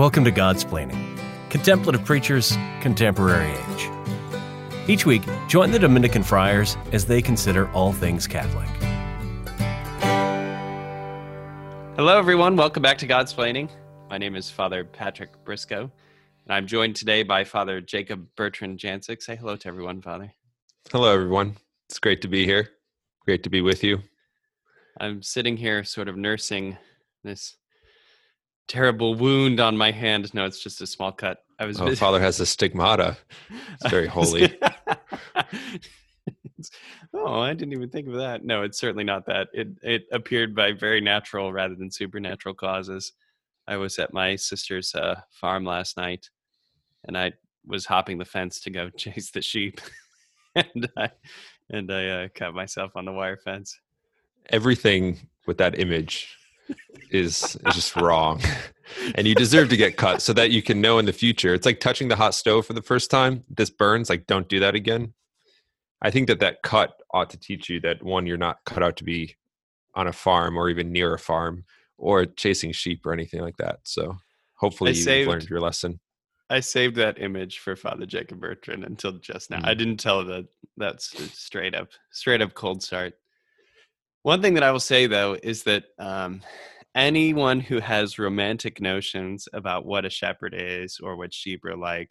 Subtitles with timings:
[0.00, 3.90] Welcome to Godsplaining, Contemplative Preachers, Contemporary Age.
[4.88, 8.66] Each week, join the Dominican friars as they consider all things Catholic.
[11.96, 12.56] Hello, everyone.
[12.56, 13.68] Welcome back to Godsplaining.
[14.08, 15.92] My name is Father Patrick Briscoe,
[16.46, 19.22] and I'm joined today by Father Jacob Bertrand Janczyk.
[19.22, 20.32] Say hello to everyone, Father.
[20.90, 21.58] Hello, everyone.
[21.90, 22.70] It's great to be here.
[23.26, 23.98] Great to be with you.
[24.98, 26.78] I'm sitting here sort of nursing
[27.22, 27.58] this
[28.70, 30.32] terrible wound on my hand.
[30.32, 31.44] No, it's just a small cut.
[31.58, 31.80] I was.
[31.80, 33.16] Oh, Father has a stigmata.
[33.50, 34.56] It's very holy.
[37.12, 38.44] oh, I didn't even think of that.
[38.44, 39.48] No, it's certainly not that.
[39.52, 43.12] It it appeared by very natural rather than supernatural causes.
[43.66, 46.30] I was at my sister's uh, farm last night,
[47.04, 47.32] and I
[47.66, 49.80] was hopping the fence to go chase the sheep,
[50.54, 51.10] and I
[51.70, 53.80] and I uh, cut myself on the wire fence.
[54.50, 56.36] Everything with that image
[57.10, 58.40] is, is just wrong.
[59.14, 61.54] and you deserve to get cut so that you can know in the future.
[61.54, 63.44] It's like touching the hot stove for the first time.
[63.48, 65.14] This burns, like don't do that again.
[66.02, 68.96] I think that that cut ought to teach you that one, you're not cut out
[68.98, 69.36] to be
[69.94, 71.64] on a farm or even near a farm
[71.98, 73.80] or chasing sheep or anything like that.
[73.84, 74.16] So
[74.56, 76.00] hopefully you've learned your lesson.
[76.48, 79.58] I saved that image for Father Jacob Bertrand until just now.
[79.58, 79.66] Mm.
[79.66, 83.14] I didn't tell that that's straight up, straight up cold start.
[84.22, 86.42] One thing that I will say though is that um,
[86.94, 92.10] anyone who has romantic notions about what a shepherd is or what sheep are like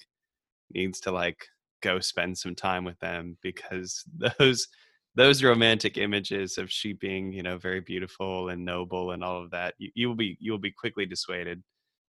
[0.73, 1.45] needs to like
[1.81, 4.03] go spend some time with them because
[4.39, 4.67] those
[5.15, 9.51] those romantic images of sheep being you know very beautiful and noble and all of
[9.51, 11.61] that you, you will be you will be quickly dissuaded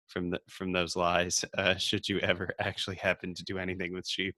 [0.08, 4.06] from the, from those lies uh, should you ever actually happen to do anything with
[4.06, 4.36] sheep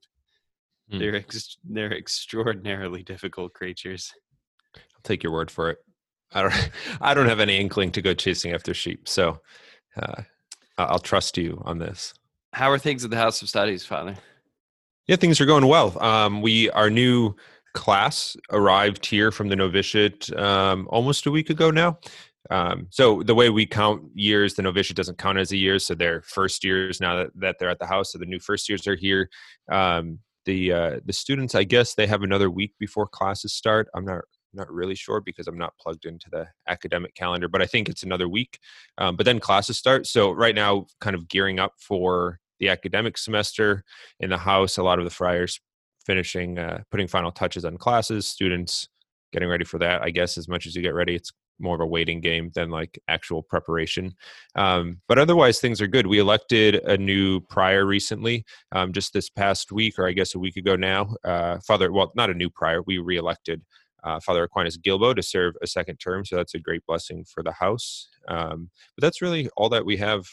[0.91, 0.99] mm.
[0.99, 4.11] they're ex- they're extraordinarily difficult creatures
[4.75, 5.79] I'll take your word for it.
[6.33, 9.41] I don't I don't have any inkling to go chasing after sheep, so
[9.97, 10.23] uh,
[10.77, 12.13] I'll trust you on this.
[12.53, 14.15] How are things at the House of Studies, Father?
[15.07, 16.01] Yeah, things are going well.
[16.03, 17.35] Um, we our new
[17.73, 21.99] class arrived here from the novitiate um, almost a week ago now.
[22.49, 25.79] Um, so the way we count years, the novitiate doesn't count as a year.
[25.79, 28.11] So they're first years now that, that they're at the house.
[28.11, 29.29] So the new first years are here.
[29.71, 33.87] Um, the uh, the students, I guess, they have another week before classes start.
[33.95, 37.65] I'm not not really sure because I'm not plugged into the academic calendar, but I
[37.65, 38.59] think it's another week.
[38.97, 40.07] Um, but then classes start.
[40.07, 43.83] So right now, kind of gearing up for the academic semester
[44.19, 44.77] in the house.
[44.77, 45.59] A lot of the friars
[46.05, 48.27] finishing, uh, putting final touches on classes.
[48.27, 48.87] Students
[49.33, 50.01] getting ready for that.
[50.01, 52.69] I guess as much as you get ready, it's more of a waiting game than
[52.69, 54.13] like actual preparation.
[54.55, 56.07] Um, but otherwise, things are good.
[56.07, 60.39] We elected a new prior recently, um, just this past week, or I guess a
[60.39, 61.15] week ago now.
[61.23, 62.81] Uh, Father, well, not a new prior.
[62.83, 63.61] We reelected
[64.05, 66.23] uh, Father Aquinas Guilbeau to serve a second term.
[66.23, 68.07] So that's a great blessing for the house.
[68.27, 70.25] Um, but that's really all that we have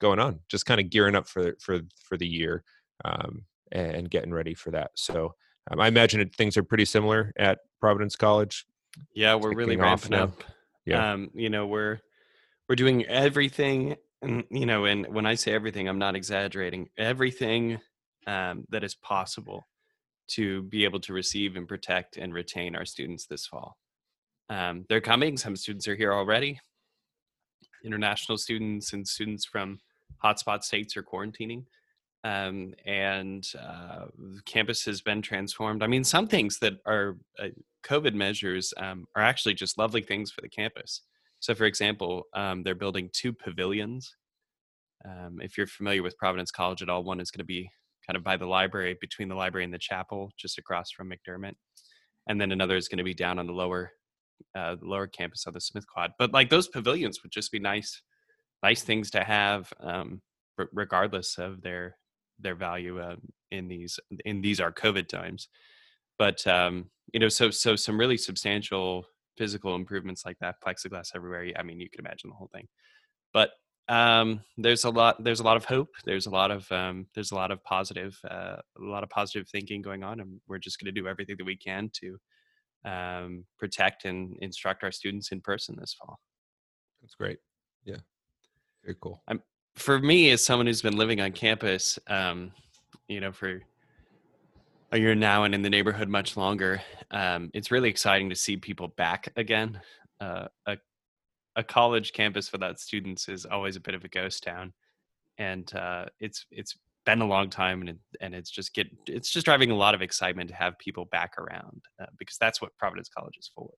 [0.00, 0.40] going on.
[0.48, 2.62] Just kind of gearing up for for for the year
[3.04, 4.90] um, and getting ready for that.
[4.96, 5.34] So
[5.70, 8.66] um, I imagine it, things are pretty similar at Providence College.
[9.14, 10.44] Yeah, we're really ramping up.
[10.84, 11.98] Yeah, um, you know we're
[12.68, 13.96] we're doing everything.
[14.22, 16.88] And, you know, and when I say everything, I'm not exaggerating.
[16.96, 17.78] Everything
[18.26, 19.66] um, that is possible
[20.28, 23.76] to be able to receive and protect and retain our students this fall.
[24.48, 25.36] Um, they're coming.
[25.36, 26.60] Some students are here already.
[27.84, 29.78] International students and students from
[30.22, 31.64] hotspot states are quarantining.
[32.24, 34.06] Um, and uh,
[34.46, 35.82] campus has been transformed.
[35.82, 37.48] I mean, some things that are uh,
[37.84, 41.02] COVID measures um, are actually just lovely things for the campus.
[41.38, 44.16] So, for example, um, they're building two pavilions.
[45.04, 47.70] Um, if you're familiar with Providence College at all, one is going to be
[48.06, 51.54] kind of by the library, between the library and the chapel, just across from McDermott.
[52.28, 53.92] And then another is going to be down on the lower,
[54.56, 56.12] uh, lower campus of the Smith Quad.
[56.18, 58.02] But like those pavilions would just be nice,
[58.62, 60.20] nice things to have, um,
[60.72, 61.96] regardless of their
[62.38, 63.16] their value uh,
[63.50, 65.48] in these in these are COVID times.
[66.18, 69.06] But um, you know, so so some really substantial
[69.36, 71.52] physical improvements like that, plexiglass everywhere.
[71.58, 72.66] I mean, you can imagine the whole thing.
[73.32, 73.50] But
[73.88, 77.30] um, there's a lot there's a lot of hope there's a lot of um, there's
[77.30, 80.80] a lot of positive uh, a lot of positive thinking going on and we're just
[80.80, 82.18] going to do everything that we can to
[82.84, 86.18] um, protect and instruct our students in person this fall.
[87.02, 87.38] That's great.
[87.84, 87.98] Yeah.
[88.84, 89.22] Very cool.
[89.28, 89.42] I'm,
[89.74, 92.52] for me as someone who's been living on campus um,
[93.08, 93.60] you know for
[94.92, 96.80] a year now and in the neighborhood much longer
[97.10, 99.78] um, it's really exciting to see people back again
[100.20, 100.76] uh, a
[101.56, 104.72] a college campus without students is always a bit of a ghost town,
[105.38, 109.30] and uh, it's it's been a long time, and it, and it's just get it's
[109.30, 112.76] just driving a lot of excitement to have people back around uh, because that's what
[112.78, 113.70] Providence College is for,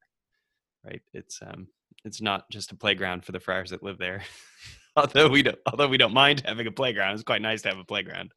[0.85, 1.03] right?
[1.15, 1.69] It's um
[2.05, 4.23] it's not just a playground for the friars that live there,
[4.97, 7.79] although we don't although we don't mind having a playground it's quite nice to have
[7.79, 8.33] a playground.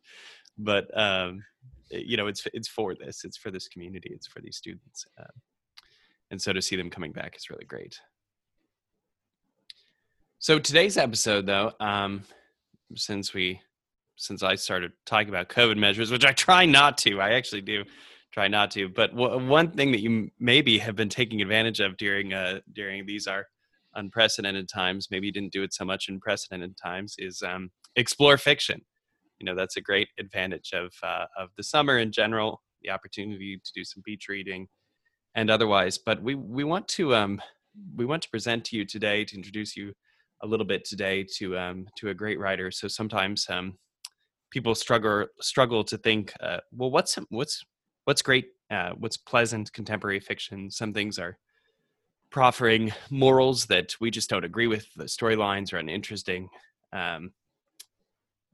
[0.58, 1.44] But um,
[1.92, 5.26] you know it's it's for this it's for this community it's for these students um,
[6.32, 8.00] and so to see them coming back is really great
[10.42, 12.24] so today's episode though um,
[12.96, 13.62] since we
[14.18, 17.84] since i started talking about covid measures which i try not to i actually do
[18.34, 21.96] try not to but w- one thing that you maybe have been taking advantage of
[21.98, 23.46] during uh during these are
[23.96, 28.38] unprecedented times maybe you didn't do it so much in precedented times is um, explore
[28.38, 28.82] fiction.
[29.40, 33.60] You know that's a great advantage of uh, of the summer in general the opportunity
[33.64, 34.68] to do some beach reading
[35.36, 37.42] and otherwise but we we want to um
[37.96, 39.94] we want to present to you today to introduce you
[40.44, 43.78] a little bit today to um to a great writer so sometimes um
[44.50, 47.64] people struggle struggle to think uh, well what's what's
[48.06, 51.38] what's great uh, what's pleasant contemporary fiction some things are
[52.32, 54.88] proffering morals that we just don't agree with.
[54.96, 56.50] The storylines are uninteresting.
[56.94, 57.32] Um,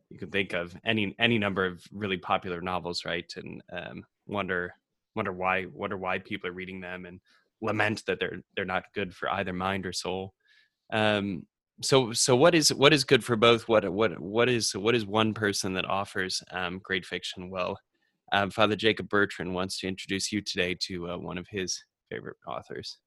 [0.09, 3.31] you can think of any any number of really popular novels, right?
[3.35, 4.73] And um, wonder
[5.15, 7.19] wonder why wonder why people are reading them and
[7.61, 10.33] lament that they're they're not good for either mind or soul.
[10.91, 11.45] Um,
[11.81, 13.67] so so what is what is good for both?
[13.67, 17.49] What what what is what is one person that offers um, great fiction?
[17.49, 17.77] Well,
[18.31, 22.37] um, Father Jacob Bertrand wants to introduce you today to uh, one of his favorite
[22.47, 22.97] authors.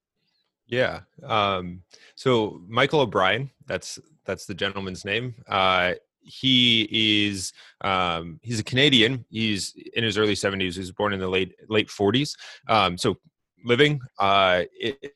[0.66, 1.00] Yeah.
[1.24, 1.82] Um,
[2.14, 5.34] so Michael O'Brien, that's that's the gentleman's name.
[5.48, 6.88] Uh, he
[7.28, 9.24] is um, he's a Canadian.
[9.30, 10.74] He's in his early 70s.
[10.74, 12.34] He was born in the late late 40s.
[12.68, 13.16] Um, so
[13.64, 15.12] living, uh, it,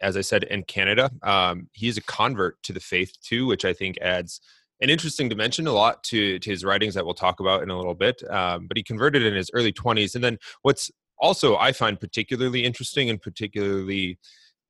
[0.00, 1.10] as I said, in Canada.
[1.22, 4.40] Um, he's a convert to the faith too, which I think adds
[4.80, 7.76] an interesting dimension a lot to, to his writings that we'll talk about in a
[7.76, 8.22] little bit.
[8.30, 10.14] Um, but he converted in his early 20s.
[10.14, 14.18] And then what's also I find particularly interesting and particularly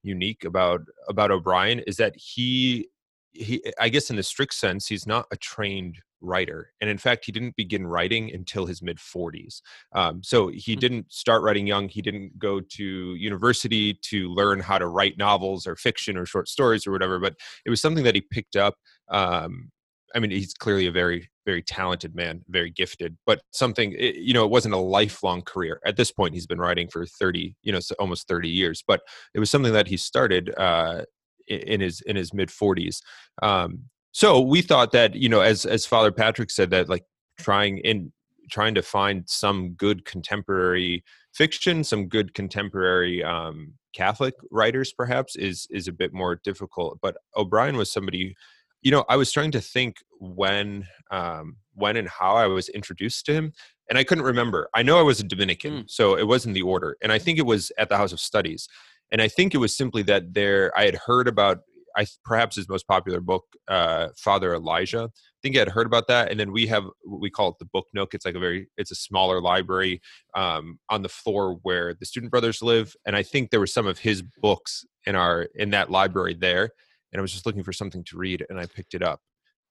[0.02, 2.88] unique about about O'Brien is that he
[3.32, 7.24] he I guess in the strict sense he's not a trained writer and in fact
[7.24, 9.60] he didn't begin writing until his mid 40s
[9.94, 10.80] um, so he mm-hmm.
[10.80, 15.66] didn't start writing young he didn't go to university to learn how to write novels
[15.66, 17.34] or fiction or short stories or whatever but
[17.64, 18.74] it was something that he picked up
[19.10, 19.70] um,
[20.14, 24.44] I mean, he's clearly a very, very talented man, very gifted, but something, you know,
[24.44, 25.80] it wasn't a lifelong career.
[25.84, 29.00] At this point, he's been writing for 30, you know, almost 30 years, but
[29.34, 31.02] it was something that he started uh,
[31.46, 33.00] in his, in his mid 40s.
[33.42, 33.84] Um,
[34.18, 37.04] so we thought that, you know, as, as Father Patrick said, that like
[37.38, 38.12] trying in,
[38.50, 45.68] trying to find some good contemporary fiction, some good contemporary um, Catholic writers, perhaps, is
[45.70, 46.98] is a bit more difficult.
[47.00, 48.34] But O'Brien was somebody
[48.82, 53.24] you know, I was trying to think when, um, when and how I was introduced
[53.26, 53.52] to him,
[53.88, 54.68] and I couldn't remember.
[54.74, 55.90] I know I was a Dominican, mm.
[55.90, 58.68] so it wasn't the order, and I think it was at the House of Studies,
[59.12, 61.58] and I think it was simply that there I had heard about.
[61.98, 65.10] I perhaps his most popular book, uh, Father Elijah.
[65.12, 67.66] I think I had heard about that, and then we have we call it the
[67.66, 68.14] Book Nook.
[68.14, 70.00] It's like a very it's a smaller library
[70.34, 73.86] um, on the floor where the student brothers live, and I think there were some
[73.86, 76.70] of his books in our in that library there
[77.12, 79.20] and I was just looking for something to read, and I picked it up.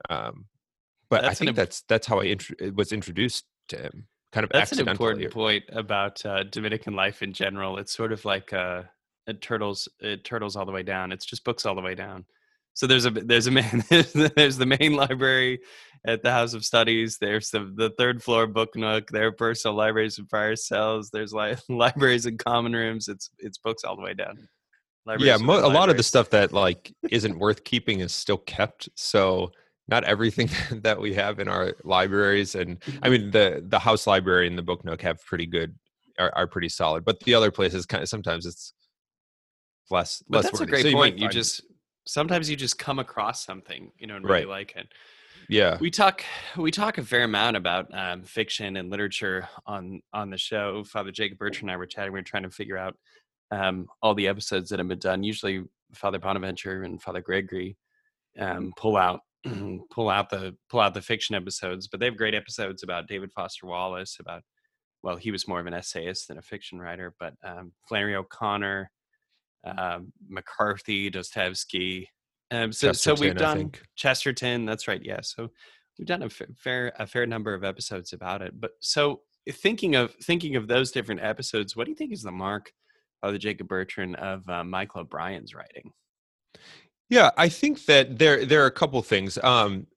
[0.09, 0.45] Um,
[1.09, 4.07] but that's I think imp- that's that's how I int- was introduced to him.
[4.31, 7.77] Kind of that's an important point about uh, Dominican life in general.
[7.77, 8.51] It's sort of like
[9.27, 11.11] uh, turtles, it turtles all the way down.
[11.11, 12.25] It's just books all the way down.
[12.73, 15.59] So there's a there's a man there's the main library
[16.05, 17.17] at the House of Studies.
[17.19, 19.09] There's the the third floor book nook.
[19.09, 21.09] There are personal libraries and fire cells.
[21.09, 23.07] There's li- libraries and common rooms.
[23.07, 24.47] It's it's books all the way down
[25.19, 28.89] yeah, mo- a lot of the stuff that like isn't worth keeping is still kept.
[28.95, 29.51] So
[29.87, 30.49] not everything
[30.81, 34.63] that we have in our libraries, and I mean the the house library and the
[34.63, 35.75] book nook have pretty good
[36.19, 38.73] are, are pretty solid, but the other places kind of sometimes it's
[39.89, 40.23] less.
[40.27, 40.69] But less that's worthy.
[40.69, 41.17] a great so point.
[41.17, 41.61] You, you just
[42.05, 44.47] sometimes you just come across something you know and really right.
[44.47, 44.87] like it.
[45.49, 46.23] Yeah, we talk
[46.57, 50.83] we talk a fair amount about um, fiction and literature on on the show.
[50.83, 52.11] Father Jacob Bertrand and I were chatting.
[52.11, 52.95] We were trying to figure out
[53.51, 55.23] um, all the episodes that have been done.
[55.23, 55.63] Usually,
[55.93, 57.77] Father Bonaventure and Father Gregory
[58.39, 59.21] um, pull out
[59.91, 63.31] pull out the pull out the fiction episodes, but they have great episodes about David
[63.31, 64.17] Foster Wallace.
[64.19, 64.43] About
[65.03, 68.91] well, he was more of an essayist than a fiction writer, but um, Flannery O'Connor,
[69.77, 72.09] uh, McCarthy, Dostoevsky.
[72.51, 74.65] Um, so, so we've done Chesterton.
[74.65, 75.01] That's right.
[75.03, 75.19] Yeah.
[75.21, 75.49] So
[75.97, 78.53] we've done a fair a fair number of episodes about it.
[78.59, 79.21] But so
[79.51, 82.71] thinking of thinking of those different episodes, what do you think is the mark
[83.21, 85.91] Father Jacob Bertrand of uh, Michael O'Brien's writing?
[87.09, 89.37] Yeah, I think that there there are a couple things.
[89.43, 89.87] Um,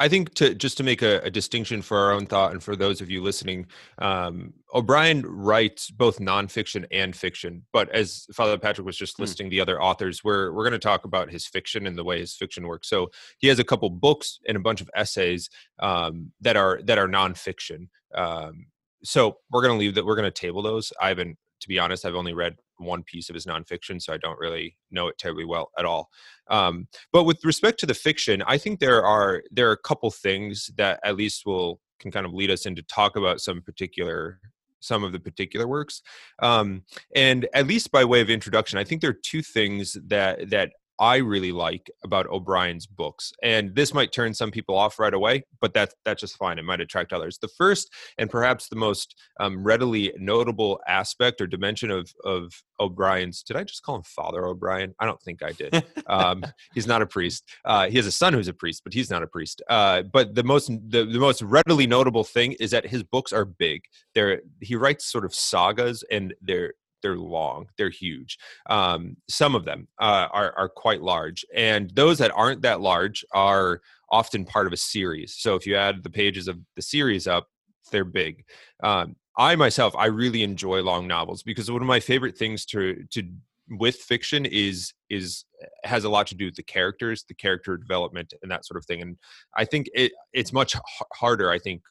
[0.00, 2.76] I think to just to make a, a, distinction for our own thought and for
[2.76, 3.66] those of you listening,
[3.98, 7.64] um, O'Brien writes both nonfiction and fiction.
[7.72, 9.22] But as Father Patrick was just hmm.
[9.22, 9.50] listing mm.
[9.50, 12.34] the other authors, we're we're going to talk about his fiction and the way his
[12.34, 12.88] fiction works.
[12.88, 15.50] So he has a couple books and a bunch of essays
[15.80, 17.88] um, that are that are nonfiction.
[18.14, 18.66] Um,
[19.04, 20.06] so we're going to leave that.
[20.06, 20.92] We're going to table those.
[21.00, 21.38] I haven't,
[21.68, 25.08] be honest, I've only read one piece of his nonfiction, so I don't really know
[25.08, 26.08] it terribly well at all.
[26.48, 30.10] Um, but with respect to the fiction, I think there are there are a couple
[30.10, 34.40] things that at least will can kind of lead us into talk about some particular
[34.80, 36.02] some of the particular works
[36.40, 36.82] um,
[37.16, 40.70] and at least by way of introduction i think there are two things that that
[40.98, 43.32] I really like about O'Brien's books.
[43.42, 46.58] And this might turn some people off right away, but that's that's just fine.
[46.58, 47.38] It might attract others.
[47.38, 53.42] The first and perhaps the most um, readily notable aspect or dimension of of O'Brien's
[53.42, 54.94] did I just call him Father O'Brien?
[55.00, 55.84] I don't think I did.
[56.06, 57.44] um, he's not a priest.
[57.64, 59.62] Uh, he has a son who's a priest, but he's not a priest.
[59.68, 63.44] Uh, but the most the, the most readily notable thing is that his books are
[63.44, 63.82] big.
[64.14, 68.38] They're he writes sort of sagas and they're they're long, they're huge.
[68.68, 73.24] Um, some of them uh, are are quite large, and those that aren't that large
[73.32, 75.34] are often part of a series.
[75.34, 77.48] So if you add the pages of the series up,
[77.90, 78.44] they're big.
[78.82, 83.04] Um, I myself, I really enjoy long novels because one of my favorite things to
[83.10, 83.22] to
[83.70, 85.44] with fiction is is
[85.84, 88.86] has a lot to do with the characters, the character development, and that sort of
[88.86, 89.02] thing.
[89.02, 89.16] And
[89.56, 90.74] I think it it's much
[91.14, 91.50] harder.
[91.50, 91.82] I think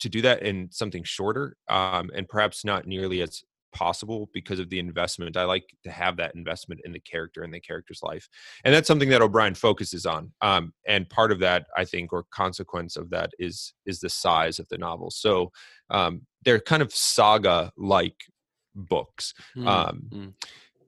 [0.00, 4.70] to do that in something shorter um, and perhaps not nearly as possible because of
[4.70, 5.36] the investment.
[5.36, 8.28] I like to have that investment in the character and the character's life,
[8.64, 10.32] and that's something that O'Brien focuses on.
[10.40, 14.58] Um, and part of that, I think, or consequence of that is is the size
[14.58, 15.10] of the novel.
[15.10, 15.50] So
[15.90, 18.16] um, they're kind of saga-like
[18.74, 19.34] books.
[19.56, 20.34] Mm, um, mm,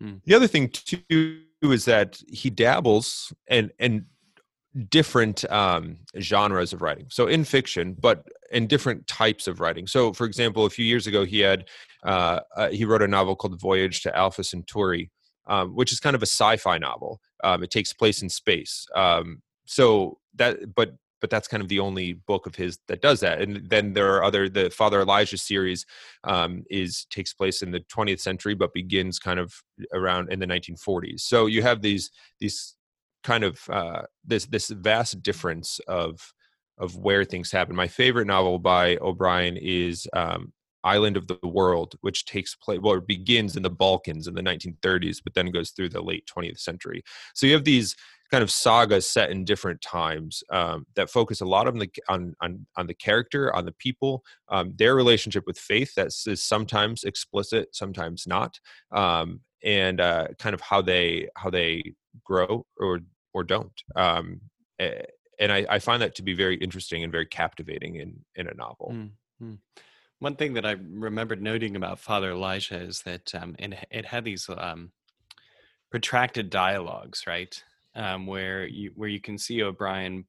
[0.02, 0.20] mm.
[0.25, 4.04] The other thing too is that he dabbles and and
[4.88, 7.06] different um, genres of writing.
[7.10, 9.86] So in fiction, but in different types of writing.
[9.86, 11.66] So, for example, a few years ago, he had
[12.04, 15.10] uh, uh, he wrote a novel called Voyage to Alpha Centauri,
[15.46, 17.20] um, which is kind of a sci-fi novel.
[17.44, 18.86] Um, it takes place in space.
[18.94, 23.20] Um, so that, but but that's kind of the only book of his that does
[23.20, 23.40] that.
[23.42, 24.48] And then there are other.
[24.48, 25.84] The Father Elijah series
[26.24, 29.52] um, is takes place in the 20th century, but begins kind of
[29.92, 31.20] around in the 1940s.
[31.20, 32.74] So you have these these
[33.22, 36.32] kind of uh, this this vast difference of
[36.78, 37.76] of where things happen.
[37.76, 42.94] My favorite novel by O'Brien is um, Island of the World, which takes place well,
[42.94, 46.58] it begins in the Balkans in the 1930s, but then goes through the late 20th
[46.58, 47.02] century.
[47.34, 47.94] So you have these
[48.30, 52.34] kind of sagas set in different times um, that focus a lot on the on
[52.40, 55.94] on, on the character, on the people, um, their relationship with faith.
[55.96, 58.58] That is sometimes explicit, sometimes not,
[58.92, 61.94] um, and uh, kind of how they how they
[62.25, 63.00] grow or
[63.33, 63.83] or don't.
[63.97, 64.40] Um,
[64.79, 68.55] and I, I, find that to be very interesting and very captivating in in a
[68.55, 68.93] novel.
[68.95, 69.55] Mm-hmm.
[70.19, 74.25] One thing that I remembered noting about Father Elijah is that um, it, it had
[74.25, 74.93] these um,
[75.90, 77.62] protracted dialogues, right,
[77.95, 80.26] um, where you where you can see O'Brien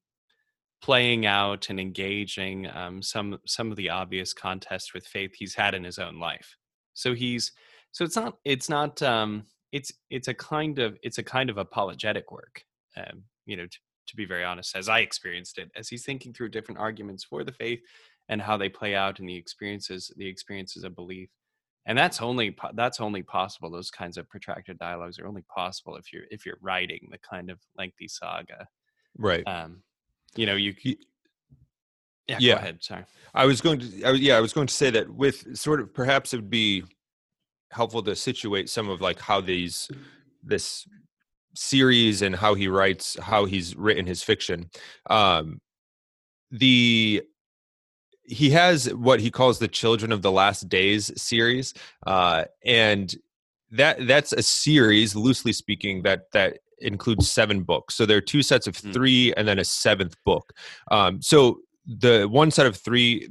[0.81, 5.75] playing out and engaging um, some some of the obvious contests with faith he's had
[5.75, 6.55] in his own life.
[6.93, 7.51] So he's
[7.91, 11.57] so it's not it's not um, it's it's a kind of it's a kind of
[11.57, 12.63] apologetic work
[12.97, 16.33] um, you know, to, to be very honest, as I experienced it, as he's thinking
[16.33, 17.81] through different arguments for the faith
[18.29, 21.29] and how they play out in the experiences, the experiences of belief.
[21.87, 23.71] And that's only that's only possible.
[23.71, 27.49] Those kinds of protracted dialogues are only possible if you're if you're writing the kind
[27.49, 28.67] of lengthy saga,
[29.17, 29.43] right?
[29.47, 29.81] Um,
[30.35, 30.75] you know, you.
[30.83, 30.95] you
[32.27, 32.53] yeah, yeah.
[32.53, 32.83] Go ahead.
[32.83, 33.03] Sorry.
[33.33, 34.03] I was going to.
[34.03, 36.83] I, yeah, I was going to say that with sort of perhaps it would be
[37.71, 39.89] helpful to situate some of like how these
[40.43, 40.85] this
[41.55, 44.69] series and how he writes, how he's written his fiction.
[45.09, 45.59] Um,
[46.51, 47.23] the
[48.23, 51.73] he has what he calls the Children of the Last Days series,
[52.05, 53.13] uh, and
[53.71, 57.95] that that's a series, loosely speaking, that that includes seven books.
[57.95, 58.91] So there are two sets of hmm.
[58.91, 60.53] three, and then a seventh book.
[60.91, 63.29] Um, so the one set of three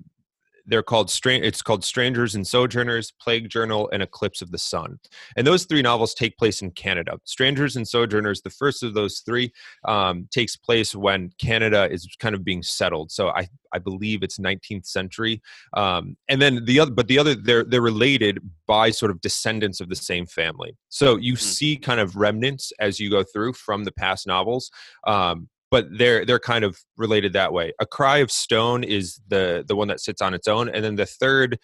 [0.66, 4.98] they're called it's called strangers and sojourners plague journal and eclipse of the sun.
[5.36, 7.18] And those three novels take place in canada.
[7.24, 9.52] Strangers and sojourners the first of those three
[9.86, 13.10] um, takes place when canada is kind of being settled.
[13.10, 15.42] So i i believe it's 19th century.
[15.74, 19.80] Um, and then the other but the other they're they're related by sort of descendants
[19.80, 20.76] of the same family.
[20.88, 21.40] So you mm-hmm.
[21.40, 24.70] see kind of remnants as you go through from the past novels.
[25.06, 27.72] Um, but they're they're kind of related that way.
[27.80, 30.96] A Cry of Stone is the the one that sits on its own, and then
[30.96, 31.58] the third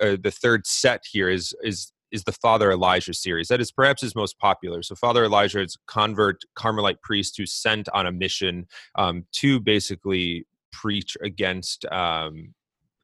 [0.00, 3.48] uh, the third set here is is is the Father Elijah series.
[3.48, 4.82] That is perhaps his most popular.
[4.82, 10.46] So Father Elijah is convert Carmelite priest who's sent on a mission um, to basically
[10.72, 12.54] preach against um,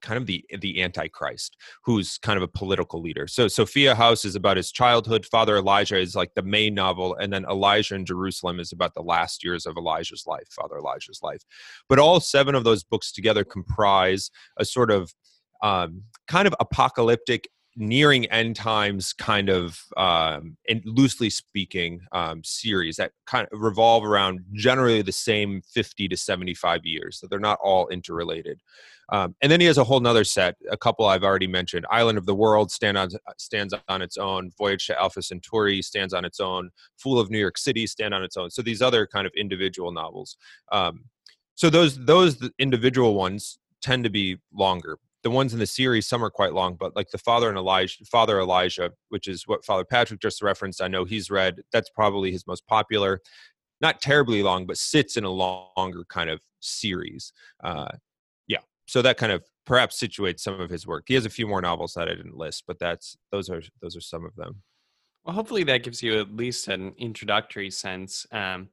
[0.02, 3.26] kind of the the antichrist who's kind of a political leader.
[3.26, 7.32] So sophia house is about his childhood father elijah is like the main novel and
[7.32, 11.42] then elijah in jerusalem is about the last years of elijah's life father elijah's life.
[11.88, 15.14] But all seven of those books together comprise a sort of
[15.62, 22.97] um, kind of apocalyptic nearing end times kind of um, and loosely speaking um, series
[22.97, 27.59] that kind of revolve around generally the same 50 to 75 years so they're not
[27.62, 28.61] all interrelated.
[29.09, 32.19] Um, and then he has a whole nother set a couple i've already mentioned island
[32.19, 36.25] of the world stand on, stands on its own voyage to alpha centauri stands on
[36.25, 39.26] its own fool of new york city stand on its own so these other kind
[39.26, 40.37] of individual novels.
[40.71, 41.05] Um,
[41.55, 46.25] so those those individual ones tend to be longer the ones in the series some
[46.25, 49.85] are quite long but like the father and elijah father elijah which is what father
[49.85, 53.21] patrick just referenced i know he's read that's probably his most popular.
[53.81, 57.33] Not terribly long but sits in a longer kind of series
[57.64, 57.88] uh
[58.47, 58.61] yeah.
[58.87, 61.05] So that kind of perhaps situates some of his work.
[61.07, 63.97] He has a few more novels that i didn't list but that's those are those
[63.97, 64.62] are some of them.
[65.25, 68.69] Well hopefully that gives you at least an introductory sense um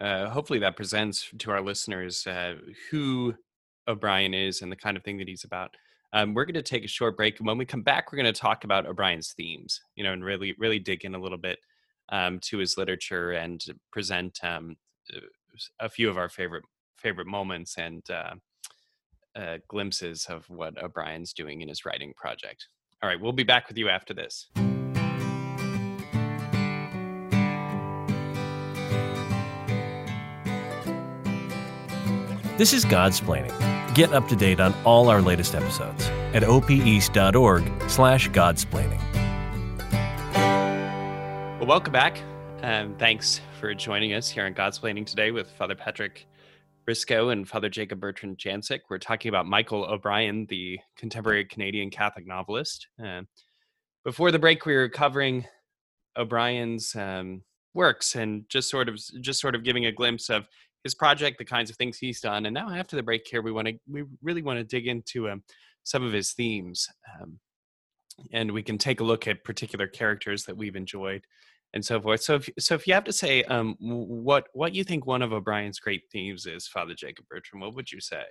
[0.00, 2.56] uh, hopefully that presents to our listeners uh,
[2.90, 3.32] who
[3.88, 5.74] O'Brien is and the kind of thing that he's about.
[6.12, 8.32] Um, we're going to take a short break, and when we come back, we're going
[8.32, 11.58] to talk about O'Brien's themes, you know, and really, really dig in a little bit
[12.10, 14.76] um, to his literature and present um,
[15.14, 15.20] uh,
[15.80, 16.64] a few of our favorite
[16.96, 18.34] favorite moments and uh,
[19.36, 22.68] uh, glimpses of what O'Brien's doing in his writing project.
[23.02, 24.48] All right, we'll be back with you after this.
[32.56, 33.73] This is Godsplaining.
[33.94, 39.00] Get up to date on all our latest episodes at opeast.org slash godsplaining.
[41.60, 42.20] Well, welcome back.
[42.62, 46.26] Um, thanks for joining us here on Godsplaining today with Father Patrick
[46.84, 48.80] Briscoe and Father Jacob Bertrand Janczyk.
[48.90, 52.88] We're talking about Michael O'Brien, the contemporary Canadian Catholic novelist.
[53.02, 53.22] Uh,
[54.04, 55.44] before the break, we were covering
[56.16, 57.42] O'Brien's um,
[57.74, 60.46] works and just sort of just sort of giving a glimpse of
[60.84, 62.46] his project, the kinds of things he's done.
[62.46, 65.28] And now after the break here, we want to we really want to dig into
[65.28, 65.42] um,
[65.82, 66.86] some of his themes,
[67.20, 67.38] um,
[68.32, 71.24] and we can take a look at particular characters that we've enjoyed
[71.74, 72.22] and so forth.
[72.22, 75.32] So if so, if you have to say um, what what you think one of
[75.32, 78.22] O'Brien's great themes is, Father Jacob Bertrand, what would you say?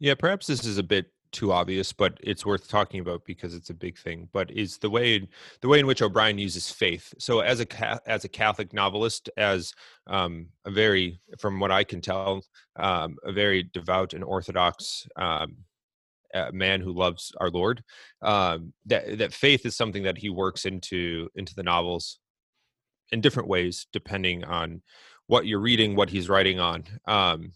[0.00, 3.70] Yeah, perhaps this is a bit too obvious, but it's worth talking about because it's
[3.70, 4.28] a big thing.
[4.32, 5.26] But is the way
[5.60, 7.12] the way in which O'Brien uses faith.
[7.18, 9.72] So as a as a Catholic novelist, as
[10.06, 12.42] um, a very, from what I can tell,
[12.76, 15.56] um, a very devout and orthodox um,
[16.52, 17.82] man who loves our Lord.
[18.22, 22.18] Um, that that faith is something that he works into into the novels
[23.12, 24.82] in different ways, depending on
[25.26, 26.84] what you're reading, what he's writing on.
[27.06, 27.52] Um,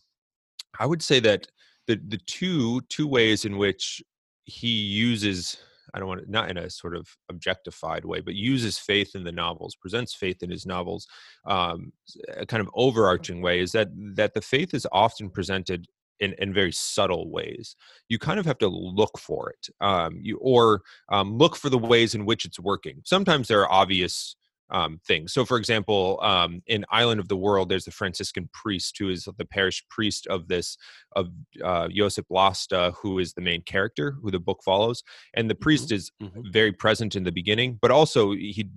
[0.78, 1.46] I would say that
[1.90, 4.02] the the two two ways in which
[4.44, 5.58] he uses
[5.92, 9.24] I don't want to not in a sort of objectified way, but uses faith in
[9.24, 11.06] the novels, presents faith in his novels,
[11.46, 11.92] um,
[12.36, 15.86] a kind of overarching way is that that the faith is often presented
[16.20, 17.76] in, in very subtle ways.
[18.08, 21.78] You kind of have to look for it, um, you or um, look for the
[21.78, 23.00] ways in which it's working.
[23.04, 24.36] Sometimes there are obvious
[24.70, 25.32] um, things.
[25.32, 29.28] So, for example, um, in Island of the World, there's the Franciscan priest who is
[29.36, 30.76] the parish priest of this
[31.16, 31.28] of
[31.64, 35.02] uh, Josip Lasta, who is the main character who the book follows,
[35.34, 35.94] and the priest mm-hmm.
[35.94, 36.40] is mm-hmm.
[36.50, 38.68] very present in the beginning, but also he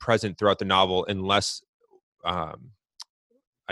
[0.00, 1.62] present throughout the novel unless
[2.24, 2.70] um,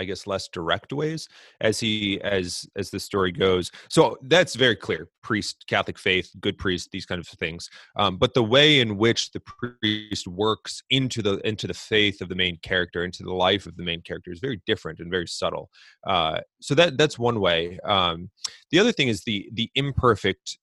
[0.01, 1.29] I guess less direct ways
[1.61, 3.71] as he as as the story goes.
[3.89, 5.07] So that's very clear.
[5.21, 7.69] Priest, Catholic faith, good priest, these kind of things.
[7.95, 12.29] Um, but the way in which the priest works into the into the faith of
[12.29, 15.27] the main character, into the life of the main character, is very different and very
[15.27, 15.69] subtle.
[16.05, 17.79] Uh, so that that's one way.
[17.85, 18.31] Um,
[18.71, 20.57] the other thing is the the imperfect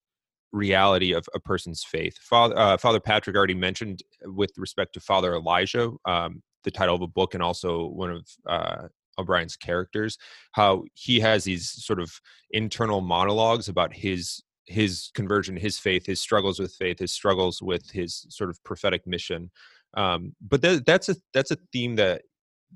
[0.52, 2.16] reality of a person's faith.
[2.18, 7.02] Father, uh, Father Patrick already mentioned with respect to Father Elijah, um, the title of
[7.02, 8.88] a book and also one of uh,
[9.18, 10.18] O'Brien's characters,
[10.52, 12.10] how he has these sort of
[12.50, 17.90] internal monologues about his his conversion, his faith, his struggles with faith, his struggles with
[17.90, 19.50] his sort of prophetic mission.
[19.94, 22.22] Um, but that, that's a that's a theme that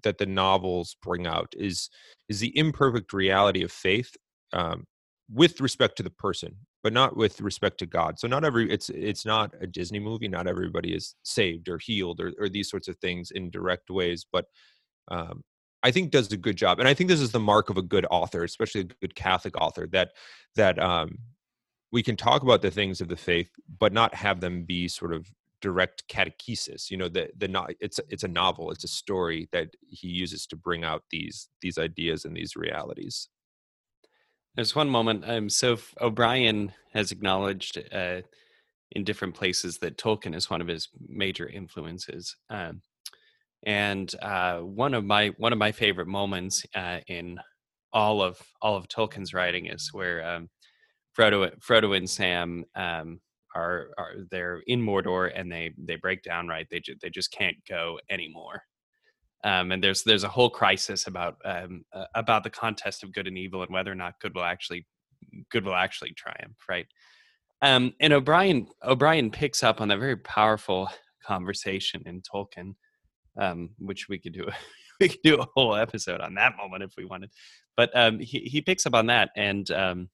[0.03, 1.91] that the novels bring out is
[2.29, 4.17] is the imperfect reality of faith
[4.53, 4.85] um,
[5.33, 8.19] with respect to the person, but not with respect to God.
[8.19, 10.29] So not every it's it's not a Disney movie.
[10.29, 14.25] Not everybody is saved or healed or, or these sorts of things in direct ways,
[14.33, 14.47] but
[15.09, 15.43] um,
[15.83, 16.79] I think does a good job.
[16.79, 19.61] And I think this is the mark of a good author, especially a good Catholic
[19.61, 20.13] author, that
[20.57, 21.19] that um,
[21.91, 25.13] we can talk about the things of the faith, but not have them be sort
[25.13, 25.31] of
[25.63, 29.69] direct catechesis you know the the not it's it's a novel it's a story that
[29.89, 33.29] he uses to bring out these these ideas and these realities
[34.57, 38.21] there's one moment um so o'brien has acknowledged uh
[38.91, 42.83] in different places that tolkien is one of his major influences um
[43.65, 47.39] and uh one of my one of my favorite moments uh in
[47.93, 50.49] all of all of tolkien's writing is where um
[51.17, 53.21] frodo frodo and sam um
[53.55, 56.67] are are they're in Mordor and they they break down right?
[56.71, 58.63] They ju- they just can't go anymore.
[59.45, 63.27] Um, and there's there's a whole crisis about um, uh, about the contest of good
[63.27, 64.87] and evil and whether or not good will actually
[65.51, 66.87] good will actually triumph right?
[67.63, 70.89] Um, and O'Brien O'Brien picks up on that very powerful
[71.25, 72.75] conversation in Tolkien
[73.39, 74.47] um, which we could do
[75.01, 77.31] we could do a whole episode on that moment if we wanted
[77.77, 80.09] but um, he he picks up on that and um,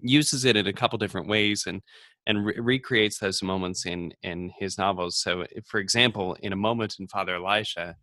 [0.00, 1.82] uses it in a couple different ways and
[2.26, 5.18] and re- recreates those moments in in his novels.
[5.18, 7.96] So, if, for example, in a moment in Father Elijah,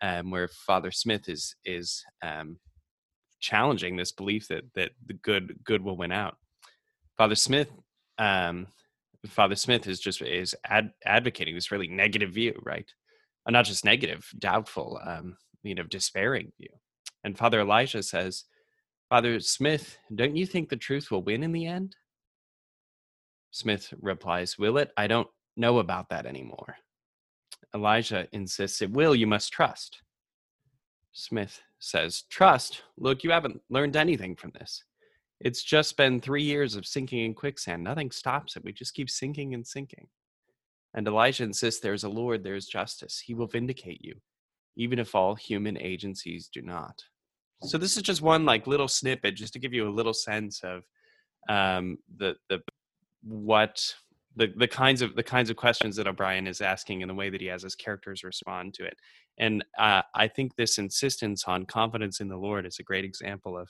[0.00, 2.58] um, where Father Smith is is um,
[3.40, 6.36] challenging this belief that that the good good will win out.
[7.16, 7.70] Father Smith,
[8.18, 8.66] um,
[9.26, 12.90] Father Smith is just is ad- advocating this really negative view, right?
[13.46, 16.70] Uh, not just negative, doubtful, um, you know, despairing view.
[17.24, 18.44] And Father Elijah says,
[19.08, 21.96] Father Smith, don't you think the truth will win in the end?
[23.50, 24.90] Smith replies, Will it?
[24.96, 26.76] I don't know about that anymore.
[27.74, 30.02] Elijah insists, It will, you must trust.
[31.12, 32.82] Smith says, Trust?
[32.96, 34.82] Look, you haven't learned anything from this.
[35.40, 37.82] It's just been three years of sinking in quicksand.
[37.84, 38.64] Nothing stops it.
[38.64, 40.06] We just keep sinking and sinking.
[40.94, 43.22] And Elijah insists there's a Lord, there's justice.
[43.24, 44.16] He will vindicate you,
[44.76, 47.02] even if all human agencies do not.
[47.62, 50.62] So this is just one like little snippet, just to give you a little sense
[50.62, 50.82] of
[51.48, 52.60] um, the the
[53.22, 53.94] what
[54.36, 57.30] the the kinds of the kinds of questions that O'Brien is asking and the way
[57.30, 58.96] that he has his characters respond to it.
[59.38, 63.56] And uh, I think this insistence on confidence in the Lord is a great example
[63.56, 63.68] of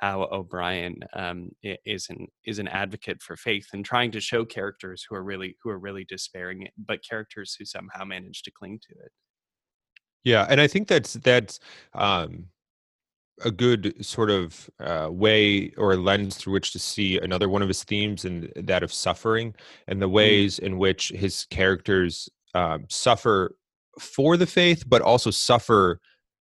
[0.00, 5.04] how O'Brien um, is an is an advocate for faith and trying to show characters
[5.08, 8.94] who are really who are really despairing, but characters who somehow manage to cling to
[9.04, 9.12] it.
[10.24, 11.60] Yeah, and I think that's that's
[11.94, 12.46] um,
[13.44, 17.68] a good sort of uh, way or lens through which to see another one of
[17.68, 19.54] his themes and that of suffering
[19.86, 20.12] and the mm.
[20.12, 20.64] ways mm.
[20.64, 23.54] in which his characters um, suffer
[23.98, 26.00] for the faith but also suffer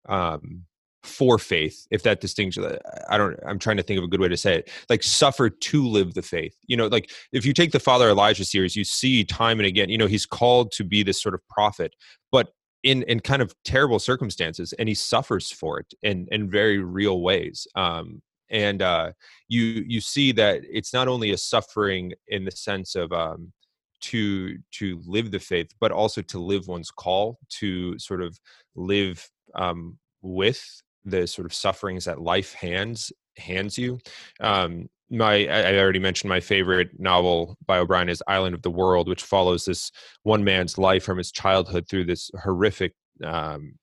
[0.09, 0.65] um,
[1.09, 2.77] for faith if that distinction uh,
[3.09, 5.49] i don't i'm trying to think of a good way to say it like suffer
[5.49, 6.57] to live the faith.
[6.66, 9.88] You know like if you take the father elijah series you see time and again
[9.88, 11.94] you know he's called to be this sort of prophet
[12.31, 12.49] but
[12.83, 17.21] in in kind of terrible circumstances and he suffers for it in in very real
[17.23, 17.66] ways.
[17.75, 19.12] Um and uh
[19.49, 23.53] you you see that it's not only a suffering in the sense of um
[24.01, 28.38] to to live the faith but also to live one's call to sort of
[28.77, 33.99] live um with the sort of sufferings that life hands hands you.
[34.41, 39.09] Um my I already mentioned my favorite novel by O'Brien is Island of the World,
[39.09, 39.91] which follows this
[40.23, 43.75] one man's life from his childhood through this horrific um,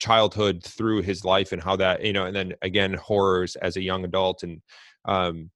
[0.00, 3.82] childhood through his life and how that you know, and then again horrors as a
[3.82, 4.60] young adult, and
[5.06, 5.50] um,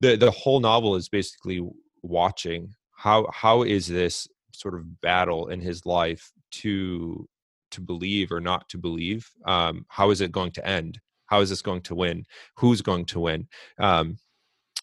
[0.00, 1.66] the the whole novel is basically
[2.02, 7.28] watching how how is this sort of battle in his life to
[7.72, 11.00] to believe or not to believe um, how is it going to end?
[11.26, 12.24] How is this going to win?
[12.56, 13.48] Who's going to win?
[13.80, 14.18] Um,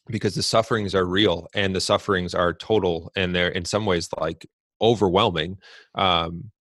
[0.08, 4.10] because the sufferings are real and the sufferings are total and they're in some ways
[4.20, 4.46] like
[4.82, 5.58] overwhelming
[5.96, 6.52] um,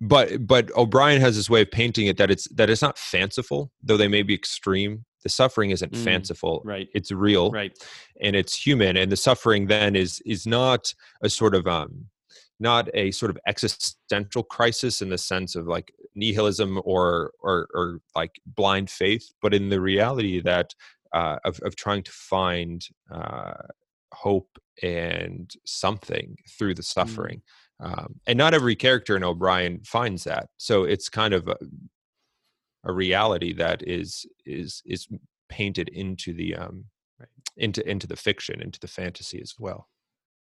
[0.00, 3.70] but but o'brien has this way of painting it that it's that it's not fanciful
[3.82, 5.04] though they may be extreme.
[5.22, 6.62] The suffering isn't mm, fanciful.
[6.64, 6.88] right.
[6.94, 7.76] It's real right.
[8.22, 12.06] and it's human and the suffering then is is not a sort of um
[12.60, 18.00] not a sort of existential crisis in the sense of like nihilism or or or
[18.14, 20.74] like blind faith but in the reality that
[21.12, 23.54] uh, of, of trying to find uh,
[24.12, 26.92] hope and something through the mm.
[26.92, 27.42] suffering.
[27.80, 27.86] Mm.
[27.86, 30.48] Um, and not every character in O'Brien finds that.
[30.58, 31.56] So it's kind of a,
[32.84, 35.08] a reality that is is is
[35.48, 36.84] painted into the um,
[37.18, 37.28] right.
[37.56, 39.88] into into the fiction, into the fantasy as well.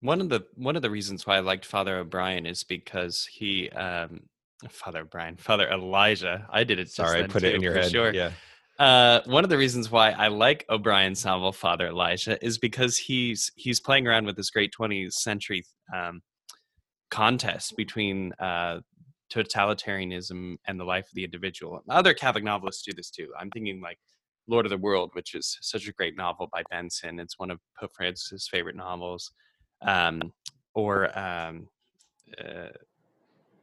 [0.03, 3.69] One of the one of the reasons why I liked Father O'Brien is because he
[3.71, 4.21] um,
[4.69, 6.47] Father O'Brien, Father Elijah.
[6.51, 6.91] I did it.
[6.91, 7.91] Sorry, I put too, it in your head.
[7.91, 8.13] Sure.
[8.13, 8.33] Yeah.
[8.79, 13.53] Uh, one of the reasons why I like O'Brien's novel Father Elijah is because he's
[13.57, 16.23] he's playing around with this great 20th century um,
[17.11, 18.81] contest between uh,
[19.31, 21.83] totalitarianism and the life of the individual.
[21.91, 23.29] Other Catholic novelists do this too.
[23.39, 23.99] I'm thinking like
[24.49, 27.21] Lord of the World, which is such a great novel by Benson.
[27.21, 29.31] It's one of Pope Francis' favorite novels.
[29.83, 30.33] Um,
[30.75, 31.69] or um,
[32.39, 32.69] uh,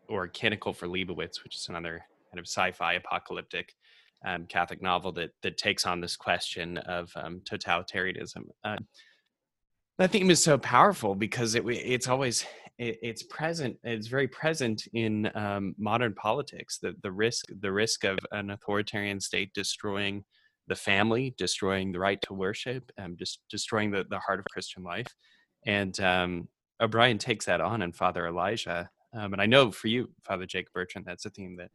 [0.10, 3.74] or Canticle for Leibowitz, which is another kind of sci-fi apocalyptic
[4.26, 8.44] um, Catholic novel that that takes on this question of um, totalitarianism.
[8.64, 8.78] Uh,
[9.98, 12.46] that theme is so powerful because it it's always
[12.78, 13.78] it, it's present.
[13.84, 16.80] It's very present in um, modern politics.
[16.80, 20.24] The the risk the risk of an authoritarian state destroying
[20.68, 24.84] the family, destroying the right to worship, um, just destroying the, the heart of Christian
[24.84, 25.08] life.
[25.68, 26.48] And um,
[26.82, 28.90] O'Brien takes that on in Father Elijah.
[29.14, 31.70] Um, and I know for you, Father Jake Bertrand, that's a theme that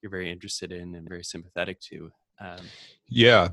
[0.00, 2.10] you're very interested in and very sympathetic to.
[2.40, 2.60] Um,
[3.08, 3.48] yeah,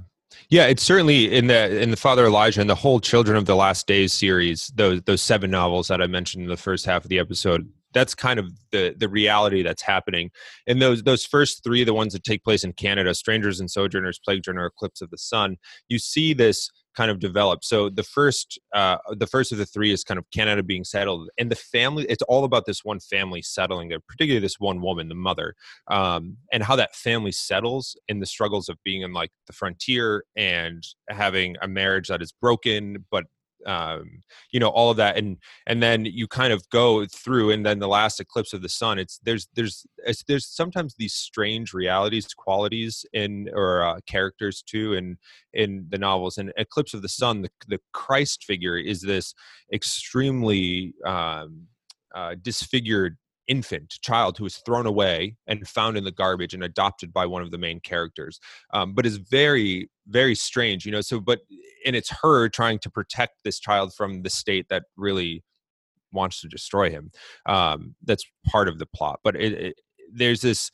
[0.49, 3.56] yeah, it's certainly in the in the Father Elijah and the whole Children of the
[3.56, 4.71] Last Days series.
[4.75, 7.67] Those those seven novels that I mentioned in the first half of the episode.
[7.93, 10.30] That's kind of the the reality that's happening.
[10.67, 14.19] And those those first three, the ones that take place in Canada, Strangers and Sojourners,
[14.23, 15.58] Plague Journey, Eclipse of the Sun.
[15.88, 17.63] You see this kind of develop.
[17.63, 21.29] So the first, uh, the first of the three is kind of Canada being settled,
[21.39, 22.05] and the family.
[22.09, 25.55] It's all about this one family settling there, particularly this one woman, the mother,
[25.89, 30.25] um, and how that family settles in the struggles of being in like the frontier
[30.35, 33.23] and having a marriage that is broken, but
[33.65, 37.65] um, you know all of that and and then you kind of go through and
[37.65, 41.74] then the last eclipse of the sun it's there's there's it's, there's sometimes these strange
[41.74, 45.17] realities qualities in or uh, characters too in
[45.54, 49.34] in the novels and eclipse of the sun the, the christ figure is this
[49.74, 51.67] extremely um,
[52.15, 53.17] uh, disfigured
[53.49, 57.41] infant child who is thrown away and found in the garbage and adopted by one
[57.41, 58.39] of the main characters
[58.73, 61.39] um, but is very very strange you know so but
[61.85, 65.43] and it's her trying to protect this child from the state that really
[66.13, 67.12] wants to destroy him
[67.47, 69.81] um, that's part of the plot but it, it
[70.13, 70.69] there's this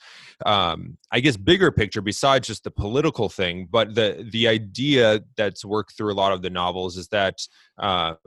[0.46, 5.64] um, i guess bigger picture besides just the political thing but the the idea that's
[5.64, 7.40] worked through a lot of the novels is that
[7.78, 8.18] um,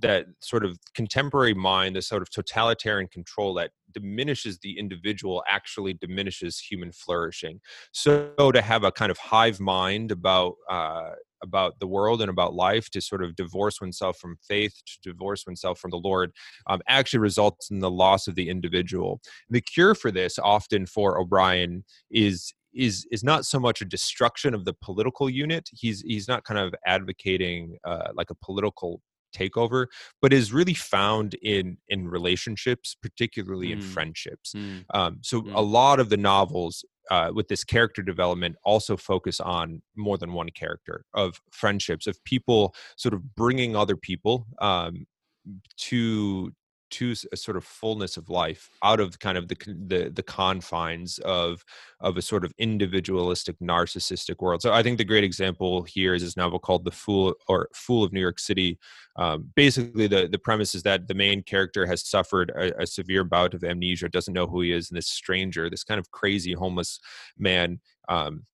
[0.00, 5.94] that sort of contemporary mind, this sort of totalitarian control that diminishes the individual actually
[5.94, 7.60] diminishes human flourishing.
[7.92, 11.10] So to have a kind of hive mind about uh,
[11.42, 15.44] about the world and about life, to sort of divorce oneself from faith, to divorce
[15.46, 16.32] oneself from the Lord,
[16.68, 19.20] um, actually results in the loss of the individual.
[19.50, 24.54] The cure for this, often for O'Brien, is is is not so much a destruction
[24.54, 25.68] of the political unit.
[25.72, 29.00] He's he's not kind of advocating uh, like a political
[29.34, 29.86] takeover
[30.22, 33.72] but is really found in in relationships particularly mm.
[33.72, 34.84] in friendships mm.
[34.94, 35.54] Um, so mm.
[35.54, 40.32] a lot of the novels uh, with this character development also focus on more than
[40.32, 45.06] one character of friendships of people sort of bringing other people um,
[45.76, 46.52] to
[46.94, 51.18] to a sort of fullness of life out of kind of the the, the confines
[51.20, 51.64] of
[52.00, 54.62] of a sort of individualistic narcissistic world.
[54.62, 58.04] So i think the great example here is this novel called the fool or fool
[58.04, 58.78] of new york city.
[59.16, 63.24] Um, basically the the premise is that the main character has suffered a, a severe
[63.24, 66.52] bout of amnesia doesn't know who he is and this stranger this kind of crazy
[66.52, 67.00] homeless
[67.38, 68.44] man um,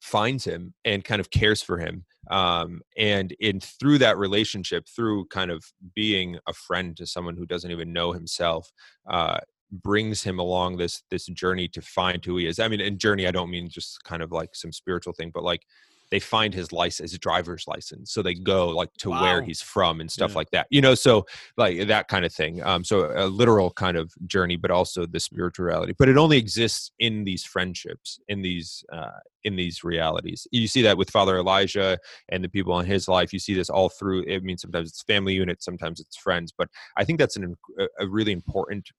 [0.00, 5.26] finds him and kind of cares for him um, and in through that relationship through
[5.26, 8.70] kind of being a friend to someone who doesn't even know himself
[9.08, 9.38] uh,
[9.70, 12.58] brings him along this this journey to find who he is.
[12.58, 15.42] I mean in journey i don't mean just kind of like some spiritual thing but
[15.42, 15.62] like
[16.10, 19.22] they find his license his driver's license so they go like to wow.
[19.22, 20.36] where he's from and stuff yeah.
[20.36, 21.24] like that you know so
[21.56, 25.20] like that kind of thing um so a literal kind of journey but also the
[25.20, 29.10] spirituality but it only exists in these friendships in these uh
[29.44, 31.98] in these realities you see that with father elijah
[32.30, 35.02] and the people in his life you see this all through I mean, sometimes it's
[35.02, 37.54] family unit sometimes it's friends but i think that's an
[38.00, 38.90] a really important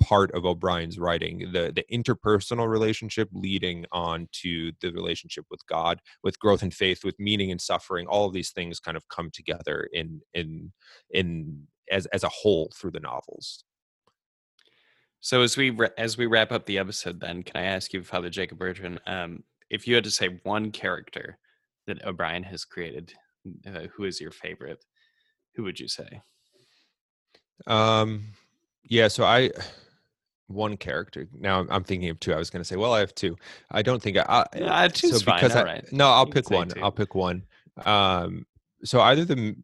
[0.00, 6.00] part of O'Brien's writing the the interpersonal relationship leading on to the relationship with God
[6.22, 9.30] with growth and faith with meaning and suffering all of these things kind of come
[9.32, 10.72] together in in
[11.10, 13.64] in as as a whole through the novels.
[15.20, 18.30] So as we as we wrap up the episode then can I ask you Father
[18.30, 21.38] Jacob Bertrand um, if you had to say one character
[21.86, 23.14] that O'Brien has created
[23.66, 24.84] uh, who is your favorite
[25.54, 26.20] who would you say?
[27.66, 28.26] Um
[28.84, 29.50] yeah so I
[30.48, 31.28] one character.
[31.32, 32.32] Now I'm thinking of two.
[32.32, 33.36] I was going to say, well, I have two.
[33.70, 34.22] I don't think I.
[34.22, 35.62] I yeah, two's so because fine.
[35.62, 35.92] I, right.
[35.92, 36.70] No, I'll pick one.
[36.76, 37.42] i I'll pick one.
[37.84, 38.46] Um,
[38.84, 39.56] so either the,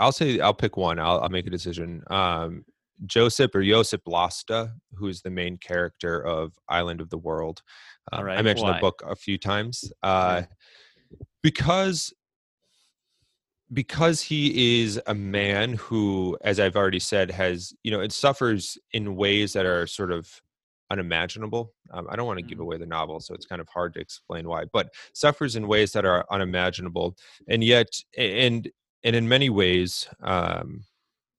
[0.00, 0.98] I'll say I'll pick one.
[0.98, 2.02] I'll, I'll make a decision.
[2.08, 2.64] Um,
[3.06, 7.62] Joseph or Josip Lasta, who's the main character of Island of the World.
[8.12, 8.78] Um, I mentioned Why?
[8.78, 9.92] the book a few times.
[10.02, 10.42] Uh,
[11.42, 12.12] because
[13.72, 18.78] because he is a man who as i've already said has you know it suffers
[18.92, 20.40] in ways that are sort of
[20.90, 22.62] unimaginable um, i don't want to give mm-hmm.
[22.62, 25.92] away the novel so it's kind of hard to explain why but suffers in ways
[25.92, 27.14] that are unimaginable
[27.48, 28.70] and yet and
[29.04, 30.82] and in many ways um,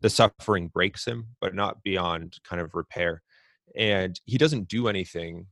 [0.02, 3.22] the suffering breaks him, but not beyond kind of repair.
[3.76, 5.48] And he doesn't do anything.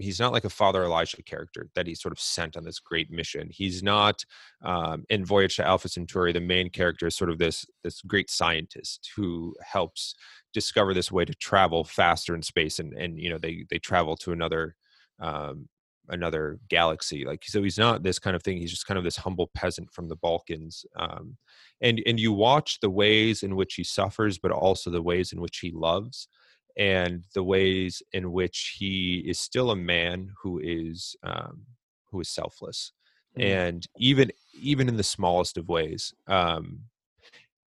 [0.00, 3.10] He's not like a Father Elijah character that he's sort of sent on this great
[3.10, 3.48] mission.
[3.50, 4.24] He's not
[4.64, 6.32] um, in Voyage to Alpha Centauri.
[6.32, 10.14] The main character is sort of this this great scientist who helps
[10.52, 14.16] discover this way to travel faster in space, and and you know they they travel
[14.18, 14.74] to another
[15.20, 15.68] um,
[16.10, 19.16] another galaxy like so he's not this kind of thing he's just kind of this
[19.16, 21.36] humble peasant from the balkans um,
[21.80, 25.40] and and you watch the ways in which he suffers but also the ways in
[25.40, 26.28] which he loves
[26.76, 31.62] and the ways in which he is still a man who is um,
[32.10, 32.92] who is selfless
[33.38, 33.44] mm.
[33.44, 36.80] and even even in the smallest of ways um,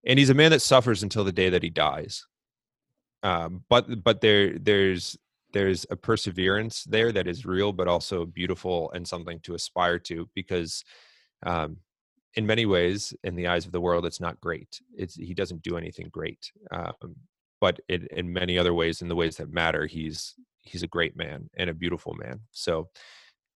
[0.06, 2.26] and he's a man that suffers until the day that he dies
[3.24, 5.18] um, but but there there's
[5.54, 10.28] there's a perseverance there that is real but also beautiful and something to aspire to
[10.34, 10.84] because
[11.46, 11.78] um,
[12.36, 15.62] in many ways in the eyes of the world it's not great it's he doesn't
[15.62, 17.16] do anything great um,
[17.64, 21.16] but in, in many other ways in the ways that matter he's he's a great
[21.16, 22.90] man and a beautiful man so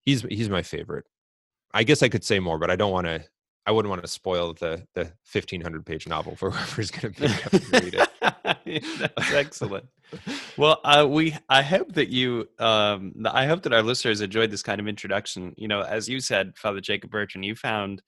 [0.06, 1.06] he's he's my favorite
[1.74, 3.24] i guess i could say more but i don't want to
[3.68, 7.20] I wouldn't want to spoil the the fifteen hundred page novel for whoever's going to
[7.20, 9.02] pick up and read it.
[9.18, 9.86] That's excellent.
[10.56, 14.62] Well, uh, we I hope that you um, I hope that our listeners enjoyed this
[14.62, 15.56] kind of introduction.
[15.58, 18.04] You know, as you said, Father Jacob Bertrand, you found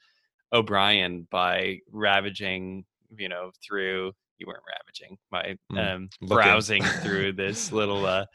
[0.54, 2.86] O'Brien by ravaging,
[3.18, 8.26] you know, through you weren't ravaging by mm, um, browsing through this little uh,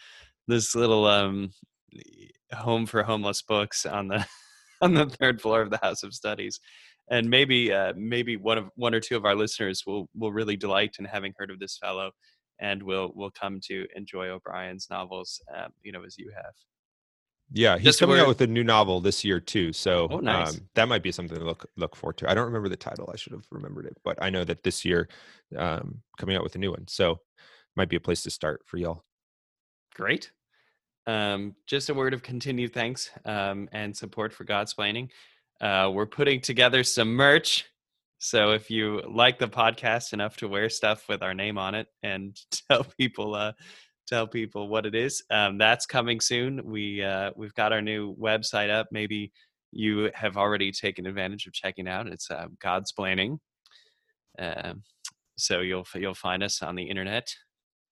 [0.49, 1.51] this little um,
[2.53, 4.27] home for homeless books on the
[4.81, 6.61] on the third floor of the House of Studies
[7.11, 10.57] and maybe uh, maybe one of one or two of our listeners will will really
[10.57, 12.11] delight in having heard of this fellow,
[12.61, 16.55] and will will come to enjoy O'Brien's novels, um, you know, as you have.
[17.55, 20.55] Yeah, he's Just coming out with a new novel this year too, so oh, nice.
[20.55, 22.31] um, that might be something to look look forward to.
[22.31, 24.85] I don't remember the title; I should have remembered it, but I know that this
[24.85, 25.09] year
[25.57, 27.21] um, coming out with a new one, so
[27.77, 29.05] might be a place to start for y'all.
[29.95, 30.33] Great.
[31.07, 35.11] Um, just a word of continued thanks um, and support for Godsplaining.
[35.61, 37.67] Uh, we're putting together some merch.
[38.19, 41.88] So if you like the podcast enough to wear stuff with our name on it
[42.03, 42.38] and
[42.69, 43.53] tell people uh,
[44.07, 46.61] tell people what it is, um, that's coming soon.
[46.65, 48.88] We uh, we've got our new website up.
[48.91, 49.33] Maybe
[49.73, 52.07] you have already taken advantage of checking out.
[52.07, 53.38] It's uh, Godsplaining.
[54.38, 54.83] Um,
[55.37, 57.29] so you'll you'll find us on the internet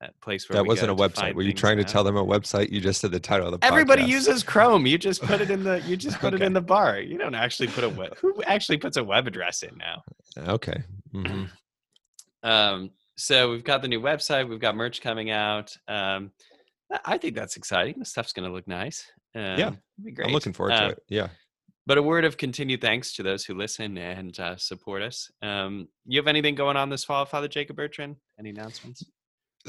[0.01, 1.35] that place where that wasn't a website.
[1.35, 2.71] Were you trying to tell them a website?
[2.71, 4.09] You just said the title of the Everybody podcast.
[4.09, 4.87] uses Chrome.
[4.87, 6.43] You just put it in the you just put okay.
[6.43, 6.99] it in the bar.
[7.01, 8.17] You don't actually put a web.
[8.21, 10.03] Who actually puts a web address in now?
[10.39, 10.83] Okay.
[11.15, 11.45] Mm-hmm.
[12.43, 12.93] Um.
[13.21, 14.49] So we've got the new website.
[14.49, 15.77] We've got merch coming out.
[15.89, 16.33] Um.
[17.05, 17.95] I think that's exciting.
[17.99, 19.07] The stuff's going to look nice.
[19.35, 20.27] Um, yeah, be great.
[20.27, 21.03] I'm looking forward to uh, it.
[21.09, 21.29] Yeah.
[21.87, 25.31] But a word of continued thanks to those who listen and uh, support us.
[25.43, 28.17] Um, you have anything going on this fall, Father Jacob Bertrand?
[28.39, 29.05] Any announcements?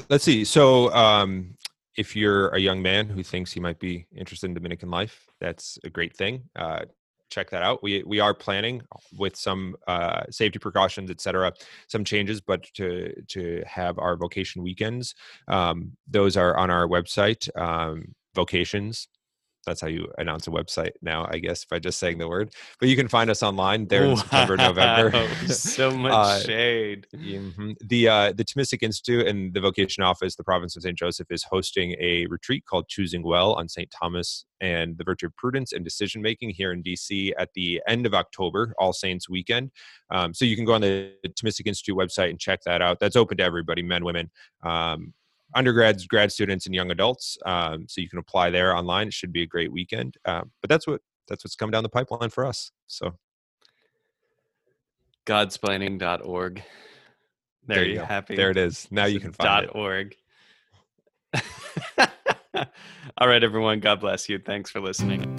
[0.08, 0.44] let's see.
[0.44, 1.56] So, um,
[1.96, 5.78] if you're a young man who thinks he might be interested in Dominican life, that's
[5.84, 6.44] a great thing.
[6.56, 6.86] Uh,
[7.32, 7.82] check that out.
[7.82, 8.82] We we are planning
[9.16, 11.52] with some uh, safety precautions, etc.,
[11.88, 15.14] some changes, but to to have our vocation weekends.
[15.48, 19.08] Um, those are on our website, um, vocations
[19.66, 22.54] that's how you announce a website now, I guess, by just saying the word.
[22.80, 24.16] But you can find us online there in.
[24.16, 25.28] September, November.
[25.48, 27.06] so much uh, shade.
[27.14, 27.72] Mm-hmm.
[27.86, 30.96] The uh, the Thomistic Institute and the Vocation Office, the province of St.
[30.96, 33.90] Joseph, is hosting a retreat called Choosing Well on St.
[33.90, 38.06] Thomas and the Virtue of Prudence and Decision Making here in DC at the end
[38.06, 39.70] of October, All Saints weekend.
[40.10, 43.00] Um, so you can go on the Thomistic Institute website and check that out.
[43.00, 44.30] That's open to everybody, men, women.
[44.62, 45.14] Um,
[45.54, 47.38] undergrads, grad students, and young adults.
[47.44, 49.08] Um, so you can apply there online.
[49.08, 50.16] It should be a great weekend.
[50.24, 52.72] Um, but that's what that's what's coming down the pipeline for us.
[52.86, 53.14] So
[55.26, 56.62] godsplaining.org.
[57.64, 58.36] There, there you, you happy.
[58.36, 58.88] There it is.
[58.90, 60.16] Now you can find dot org.
[63.18, 63.80] All right, everyone.
[63.80, 64.38] God bless you.
[64.38, 65.36] Thanks for listening.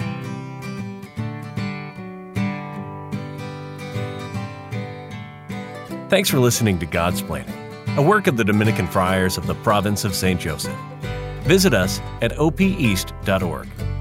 [6.09, 7.62] Thanks for listening to Godsplaining
[7.95, 10.39] a work of the Dominican Friars of the Province of St.
[10.39, 10.75] Joseph.
[11.43, 13.92] Visit us at opeast.org.